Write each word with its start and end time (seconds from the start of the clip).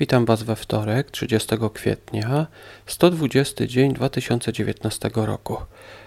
Witam 0.00 0.24
Was 0.24 0.42
we 0.42 0.56
wtorek, 0.56 1.10
30 1.10 1.56
kwietnia, 1.74 2.46
120 2.86 3.66
dzień 3.66 3.94
2019 3.94 5.10
roku. 5.14 5.56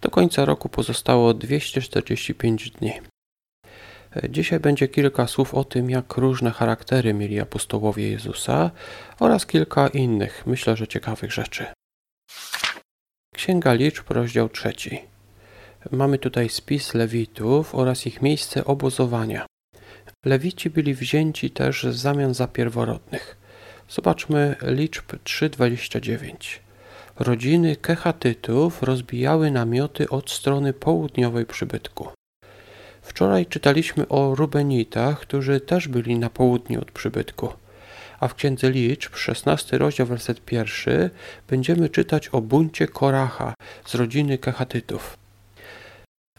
Do 0.00 0.10
końca 0.10 0.44
roku 0.44 0.68
pozostało 0.68 1.34
245 1.34 2.70
dni. 2.70 2.92
Dzisiaj 4.28 4.60
będzie 4.60 4.88
kilka 4.88 5.26
słów 5.26 5.54
o 5.54 5.64
tym, 5.64 5.90
jak 5.90 6.16
różne 6.16 6.50
charaktery 6.50 7.14
mieli 7.14 7.40
apostołowie 7.40 8.10
Jezusa 8.10 8.70
oraz 9.20 9.46
kilka 9.46 9.88
innych, 9.88 10.46
myślę, 10.46 10.76
że 10.76 10.88
ciekawych 10.88 11.32
rzeczy. 11.32 11.66
Księga 13.34 13.72
Liczb, 13.72 14.10
rozdział 14.10 14.48
trzeci. 14.48 15.00
Mamy 15.90 16.18
tutaj 16.18 16.48
spis 16.48 16.94
Lewitów 16.94 17.74
oraz 17.74 18.06
ich 18.06 18.22
miejsce 18.22 18.64
obozowania. 18.64 19.46
Lewici 20.24 20.70
byli 20.70 20.94
wzięci 20.94 21.50
też 21.50 21.86
w 21.86 21.96
zamian 21.96 22.34
za 22.34 22.46
pierworodnych. 22.48 23.43
Zobaczmy 23.88 24.56
liczb 24.62 25.04
3:29. 25.24 26.60
Rodziny 27.18 27.76
Kechatytów 27.76 28.82
rozbijały 28.82 29.50
namioty 29.50 30.08
od 30.08 30.30
strony 30.30 30.72
południowej 30.72 31.46
przybytku. 31.46 32.08
Wczoraj 33.02 33.46
czytaliśmy 33.46 34.08
o 34.08 34.34
Rubenitach, 34.34 35.20
którzy 35.20 35.60
też 35.60 35.88
byli 35.88 36.18
na 36.18 36.30
południu 36.30 36.80
od 36.80 36.90
przybytku. 36.90 37.52
A 38.20 38.28
w 38.28 38.34
księdze 38.34 38.70
liczb, 38.70 39.14
16 39.16 39.78
rozdział, 39.78 40.06
werset 40.06 40.44
pierwszy, 40.44 41.10
będziemy 41.48 41.88
czytać 41.88 42.28
o 42.28 42.40
buncie 42.40 42.86
Koracha 42.86 43.54
z 43.86 43.94
rodziny 43.94 44.38
Kechatytów. 44.38 45.23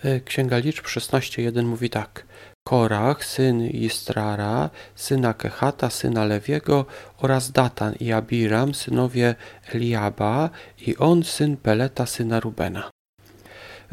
E, 0.06 0.20
Księga 0.20 0.58
liczb 0.58 0.86
16:1 0.86 1.64
mówi 1.64 1.90
tak: 1.90 2.26
Korach, 2.68 3.26
syn 3.26 3.68
Istrara, 3.68 4.70
syna 4.96 5.34
Kehata, 5.34 5.90
syna 5.90 6.26
Lewiego 6.26 6.86
oraz 7.18 7.52
Datan 7.52 7.94
i 8.00 8.12
Abiram, 8.12 8.74
synowie 8.74 9.36
Eliaba 9.74 10.50
i 10.88 10.98
on, 10.98 11.24
syn 11.24 11.58
Peleta, 11.58 12.06
syna 12.06 12.40
Rubena. 12.40 12.95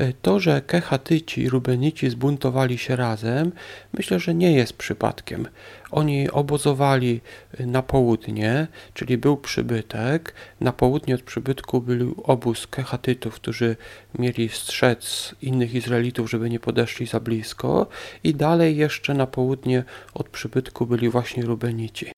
E, 0.03 0.13
to, 0.13 0.41
że 0.41 0.61
Kehatyci 0.61 1.41
i 1.41 1.49
Rubenici 1.49 2.11
zbuntowali 2.11 2.79
się 2.79 2.97
razem, 2.97 3.53
myślę, 3.93 4.21
że 4.21 4.35
nie 4.35 4.53
jest 4.53 4.73
przypadkiem. 4.73 5.49
Oni 5.91 6.31
obozowali 6.31 7.21
e, 7.59 7.67
na 7.67 7.83
południe, 7.83 8.67
czyli 8.95 9.19
był 9.19 9.37
przybytek. 9.37 10.35
Na 10.61 10.73
południe 10.73 11.15
od 11.15 11.23
przybytku 11.23 11.81
był 11.81 12.15
obóz 12.23 12.67
Kehatytów, 12.67 13.35
którzy 13.35 13.77
mieli 14.19 14.49
strzec 14.49 15.35
innych 15.43 15.75
Izraelitów, 15.75 16.31
żeby 16.31 16.51
nie 16.51 16.61
podeszli 16.61 17.07
za 17.07 17.21
blisko. 17.21 17.87
I 18.25 18.35
dalej 18.35 18.77
jeszcze 18.77 19.15
na 19.15 19.27
południe 19.27 19.85
od 20.15 20.29
przybytku 20.29 20.87
byli 20.87 21.09
właśnie 21.09 21.43
Rubenici. 21.43 22.13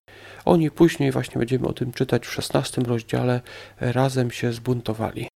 Oni 0.45 0.71
później, 0.71 1.13
właśnie 1.13 1.39
będziemy 1.39 1.67
o 1.67 1.73
tym 1.73 1.93
czytać 1.93 2.27
w 2.27 2.33
szesnastym 2.33 2.85
rozdziale, 2.85 3.41
razem 3.81 4.31
się 4.31 4.53
zbuntowali. 4.53 5.34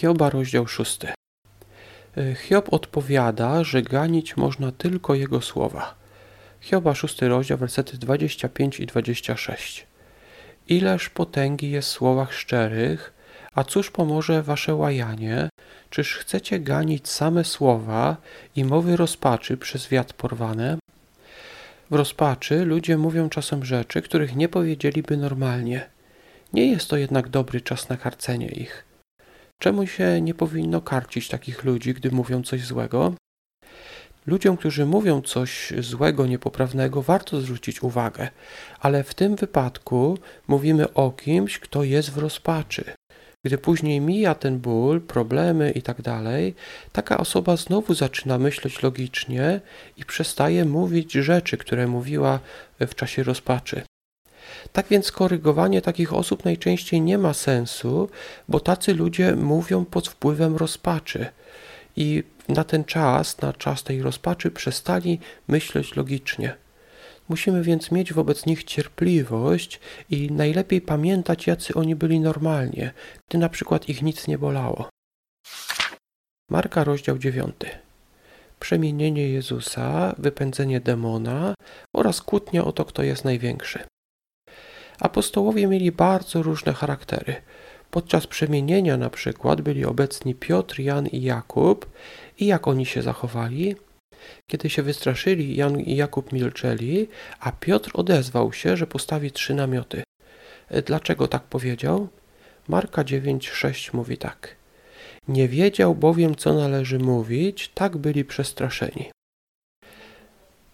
Hioba, 0.00 0.30
rozdział 0.30 0.66
6. 0.66 0.98
E, 1.04 2.34
Hiob 2.34 2.72
odpowiada, 2.72 3.64
że 3.64 3.82
ganić 3.82 4.36
można 4.36 4.72
tylko 4.72 5.14
jego 5.14 5.40
słowa. 5.40 5.94
Hioba, 6.60 6.94
6 6.94 7.22
rozdział, 7.22 7.58
wersety 7.58 7.98
25 7.98 8.80
i 8.80 8.86
26. 8.86 9.86
Ileż 10.68 11.08
potęgi 11.08 11.70
jest 11.70 11.88
w 11.88 11.92
słowach 11.92 12.34
szczerych, 12.34 13.12
a 13.54 13.64
cóż 13.64 13.90
pomoże 13.90 14.42
wasze 14.42 14.74
łajanie? 14.74 15.48
Czyż 15.90 16.14
chcecie 16.14 16.60
ganić 16.60 17.08
same 17.08 17.44
słowa 17.44 18.16
i 18.56 18.64
mowy 18.64 18.96
rozpaczy 18.96 19.56
przez 19.56 19.88
wiatr 19.88 20.14
porwane? 20.14 20.78
W 21.90 21.94
rozpaczy 21.94 22.64
ludzie 22.64 22.98
mówią 22.98 23.28
czasem 23.28 23.64
rzeczy, 23.64 24.02
których 24.02 24.36
nie 24.36 24.48
powiedzieliby 24.48 25.16
normalnie. 25.16 25.90
Nie 26.52 26.70
jest 26.70 26.90
to 26.90 26.96
jednak 26.96 27.28
dobry 27.28 27.60
czas 27.60 27.88
na 27.88 27.96
karcenie 27.96 28.48
ich. 28.48 28.89
Czemu 29.62 29.86
się 29.86 30.20
nie 30.20 30.34
powinno 30.34 30.80
karcić 30.80 31.28
takich 31.28 31.64
ludzi, 31.64 31.94
gdy 31.94 32.10
mówią 32.10 32.42
coś 32.42 32.64
złego? 32.64 33.14
Ludziom, 34.26 34.56
którzy 34.56 34.86
mówią 34.86 35.20
coś 35.22 35.72
złego, 35.78 36.26
niepoprawnego, 36.26 37.02
warto 37.02 37.40
zwrócić 37.40 37.82
uwagę, 37.82 38.28
ale 38.80 39.04
w 39.04 39.14
tym 39.14 39.36
wypadku 39.36 40.18
mówimy 40.48 40.92
o 40.92 41.10
kimś, 41.10 41.58
kto 41.58 41.84
jest 41.84 42.10
w 42.10 42.18
rozpaczy. 42.18 42.84
Gdy 43.44 43.58
później 43.58 44.00
mija 44.00 44.34
ten 44.34 44.58
ból, 44.58 45.00
problemy 45.00 45.70
i 45.70 45.82
tak 45.82 45.96
taka 46.92 47.18
osoba 47.18 47.56
znowu 47.56 47.94
zaczyna 47.94 48.38
myśleć 48.38 48.82
logicznie 48.82 49.60
i 49.96 50.04
przestaje 50.04 50.64
mówić 50.64 51.12
rzeczy, 51.12 51.56
które 51.56 51.86
mówiła 51.86 52.40
w 52.80 52.94
czasie 52.94 53.22
rozpaczy. 53.22 53.82
Tak 54.72 54.86
więc 54.88 55.12
korygowanie 55.12 55.82
takich 55.82 56.14
osób 56.14 56.44
najczęściej 56.44 57.00
nie 57.00 57.18
ma 57.18 57.34
sensu, 57.34 58.08
bo 58.48 58.60
tacy 58.60 58.94
ludzie 58.94 59.36
mówią 59.36 59.84
pod 59.84 60.08
wpływem 60.08 60.56
rozpaczy. 60.56 61.26
I 61.96 62.22
na 62.48 62.64
ten 62.64 62.84
czas, 62.84 63.40
na 63.40 63.52
czas 63.52 63.82
tej 63.82 64.02
rozpaczy, 64.02 64.50
przestali 64.50 65.18
myśleć 65.48 65.96
logicznie. 65.96 66.56
Musimy 67.28 67.62
więc 67.62 67.90
mieć 67.90 68.12
wobec 68.12 68.46
nich 68.46 68.64
cierpliwość 68.64 69.80
i 70.10 70.32
najlepiej 70.32 70.80
pamiętać, 70.80 71.46
jacy 71.46 71.74
oni 71.74 71.96
byli 71.96 72.20
normalnie, 72.20 72.92
gdy 73.28 73.38
na 73.38 73.48
przykład 73.48 73.88
ich 73.88 74.02
nic 74.02 74.28
nie 74.28 74.38
bolało. 74.38 74.88
Marka, 76.50 76.84
rozdział 76.84 77.18
9. 77.18 77.54
Przemienienie 78.60 79.28
Jezusa, 79.28 80.14
wypędzenie 80.18 80.80
demona 80.80 81.54
oraz 81.96 82.20
kłótnia 82.20 82.64
o 82.64 82.72
to, 82.72 82.84
kto 82.84 83.02
jest 83.02 83.24
największy. 83.24 83.78
Apostołowie 85.00 85.66
mieli 85.66 85.92
bardzo 85.92 86.42
różne 86.42 86.72
charaktery. 86.72 87.34
Podczas 87.90 88.26
przemienienia 88.26 88.96
na 88.96 89.10
przykład 89.10 89.60
byli 89.60 89.84
obecni 89.84 90.34
Piotr, 90.34 90.80
Jan 90.80 91.06
i 91.06 91.22
Jakub 91.22 91.86
i 92.38 92.46
jak 92.46 92.68
oni 92.68 92.86
się 92.86 93.02
zachowali? 93.02 93.76
Kiedy 94.46 94.70
się 94.70 94.82
wystraszyli, 94.82 95.56
Jan 95.56 95.80
i 95.80 95.96
Jakub 95.96 96.32
milczeli, 96.32 97.08
a 97.40 97.52
Piotr 97.52 97.90
odezwał 97.94 98.52
się, 98.52 98.76
że 98.76 98.86
postawi 98.86 99.32
trzy 99.32 99.54
namioty. 99.54 100.02
Dlaczego 100.86 101.28
tak 101.28 101.42
powiedział? 101.42 102.08
Marka 102.68 103.04
9:6 103.04 103.94
mówi 103.94 104.18
tak. 104.18 104.56
Nie 105.28 105.48
wiedział 105.48 105.94
bowiem, 105.94 106.34
co 106.36 106.54
należy 106.54 106.98
mówić, 106.98 107.70
tak 107.74 107.96
byli 107.96 108.24
przestraszeni. 108.24 109.10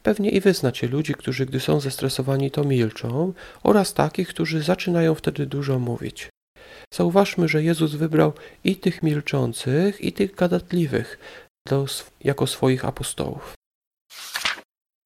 Pewnie 0.06 0.31
i 0.31 0.41
wy 0.41 0.55
znacie 0.55 0.89
ludzi, 0.89 1.15
którzy 1.15 1.47
gdy 1.47 1.61
są 1.61 1.81
zestresowani 1.81 2.50
to 2.50 2.65
milczą 2.65 3.33
oraz 3.62 3.94
takich, 3.94 4.28
którzy 4.28 4.62
zaczynają 4.62 5.15
wtedy 5.15 5.47
dużo 5.47 5.78
mówić. 5.78 6.28
Zauważmy, 6.94 7.49
że 7.49 7.62
Jezus 7.62 7.94
wybrał 7.94 8.33
i 8.65 8.77
tych 8.77 9.03
milczących, 9.03 10.00
i 10.00 10.12
tych 10.12 10.34
gadatliwych 10.34 11.19
do, 11.69 11.87
jako 12.25 12.47
swoich 12.47 12.84
apostołów. 12.84 13.55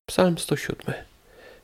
Psalm 0.08 0.38
107. 0.38 0.94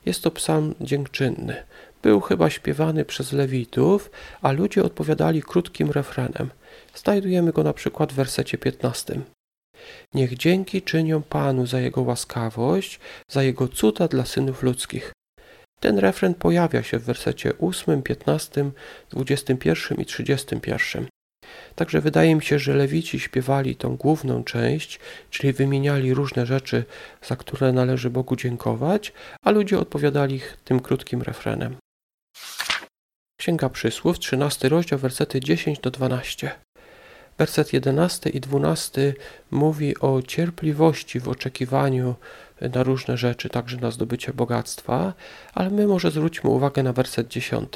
Jest 0.07 0.23
to 0.23 0.31
psalm 0.31 0.75
dziękczynny. 0.81 1.65
Był 2.03 2.21
chyba 2.21 2.51
śpiewany 2.51 3.05
przez 3.05 3.33
lewitów, 3.33 4.11
a 4.43 4.53
ludzie 4.53 4.83
odpowiadali 4.83 5.43
krótkim 5.43 5.91
refrenem. 5.91 6.51
Znajdujemy 6.95 7.53
go 7.53 7.63
na 7.63 7.73
przykład 7.73 8.13
w 8.13 8.17
wersecie 8.17 8.59
15. 8.59 9.21
Niech 10.15 10.37
dzięki 10.37 10.83
czynią 10.83 11.23
Panu 11.23 11.67
za 11.67 11.81
Jego 11.81 12.03
łaskawość, 12.03 13.01
za 13.29 13.43
Jego 13.43 13.69
cuda 13.69 14.09
dla 14.09 14.25
synów 14.25 14.63
ludzkich. 14.63 15.13
Ten 15.81 15.99
refren 15.99 16.35
pojawia 16.35 16.83
się 16.83 16.99
w 16.99 17.05
wersecie 17.05 17.53
8, 17.59 18.03
15, 18.03 18.71
21 19.11 19.99
i 19.99 20.05
31. 20.07 21.07
Także 21.75 22.01
wydaje 22.01 22.35
mi 22.35 22.43
się, 22.43 22.59
że 22.59 22.75
lewici 22.75 23.21
śpiewali 23.21 23.77
tą 23.77 23.97
główną 23.97 24.45
część, 24.45 25.01
czyli 25.31 25.53
wymieniali 25.53 26.15
różne 26.15 26.47
rzeczy, 26.47 26.85
za 27.23 27.37
które 27.37 27.73
należy 27.73 28.11
Bogu 28.11 28.37
dziękować, 28.37 29.13
a 29.43 29.51
ludzie 29.51 29.79
odpowiadali 29.79 30.41
tym 30.65 30.81
krótkim 30.81 31.23
refrenem. 31.23 31.77
Księga 33.41 33.69
Przysłów, 33.69 34.19
13 34.19 34.69
rozdział, 34.69 34.99
wersety 34.99 35.41
10 35.41 35.79
do 35.79 35.91
12. 35.91 36.66
Werset 37.39 37.73
11 37.73 38.31
i 38.31 38.41
12 38.41 39.15
mówi 39.51 39.99
o 40.01 40.23
cierpliwości 40.23 41.21
w 41.21 41.29
oczekiwaniu 41.29 42.15
na 42.61 42.83
różne 42.83 43.17
rzeczy, 43.17 43.49
także 43.49 43.77
na 43.77 43.91
zdobycie 43.91 44.33
bogactwa, 44.33 45.15
ale 45.55 45.71
my 45.71 45.87
może 45.87 46.11
zwróćmy 46.11 46.51
uwagę 46.51 46.83
na 46.83 46.93
werset 46.93 47.29
10. 47.29 47.73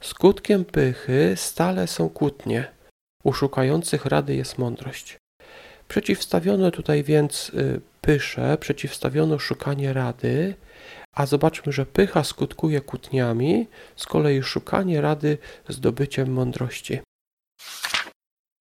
Skutkiem 0.00 0.64
pychy 0.64 1.34
stale 1.36 1.86
są 1.86 2.08
kłótnie, 2.08 2.68
u 3.24 3.32
szukających 3.32 4.06
rady 4.06 4.34
jest 4.34 4.58
mądrość. 4.58 5.18
Przeciwstawiono 5.88 6.70
tutaj 6.70 7.04
więc 7.04 7.48
y, 7.48 7.80
pysze, 8.00 8.58
przeciwstawiono 8.58 9.38
szukanie 9.38 9.92
rady, 9.92 10.54
a 11.16 11.26
zobaczmy, 11.26 11.72
że 11.72 11.86
pycha 11.86 12.24
skutkuje 12.24 12.80
kłótniami, 12.80 13.68
z 13.96 14.06
kolei 14.06 14.42
szukanie 14.42 15.00
rady 15.00 15.38
zdobyciem 15.68 16.32
mądrości. 16.32 17.00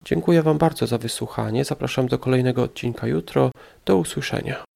Dziękuję 0.09 0.43
Wam 0.43 0.59
bardzo 0.59 0.87
za 0.87 0.99
wysłuchanie. 0.99 1.65
Zapraszam 1.65 2.09
do 2.09 2.19
kolejnego 2.19 2.63
odcinka 2.63 3.07
jutro. 3.07 3.51
Do 3.85 3.97
usłyszenia. 3.97 4.68